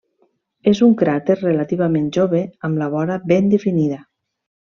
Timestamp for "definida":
3.55-4.01